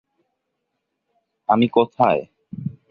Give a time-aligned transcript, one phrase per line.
[1.49, 2.21] আমি কোথায়।